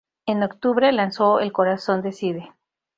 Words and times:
En 0.25 0.41
octubre, 0.41 0.91
lanzó 0.91 1.39
"El 1.41 1.51
Corazón 1.51 2.01
Decide". 2.01 2.49